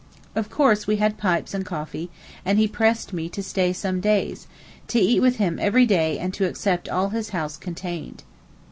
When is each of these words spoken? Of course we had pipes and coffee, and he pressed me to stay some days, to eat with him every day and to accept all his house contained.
Of 0.35 0.49
course 0.49 0.87
we 0.87 0.95
had 0.95 1.19
pipes 1.19 1.53
and 1.53 1.63
coffee, 1.63 2.09
and 2.43 2.57
he 2.57 2.67
pressed 2.67 3.13
me 3.13 3.29
to 3.29 3.43
stay 3.43 3.71
some 3.71 3.99
days, 4.01 4.47
to 4.87 4.99
eat 4.99 5.21
with 5.21 5.35
him 5.35 5.59
every 5.61 5.85
day 5.85 6.17
and 6.17 6.33
to 6.33 6.45
accept 6.47 6.89
all 6.89 7.09
his 7.09 7.29
house 7.29 7.55
contained. 7.55 8.23